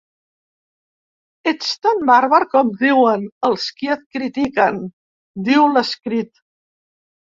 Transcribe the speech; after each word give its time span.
Ets 1.51 1.69
tan 1.83 2.01
bàrbar 2.11 2.41
com 2.55 2.73
diuen 2.81 3.29
els 3.51 3.69
qui 3.79 3.95
et 3.99 4.05
critiquen, 4.19 4.85
diu 5.53 5.73
l’escrit. 5.79 6.39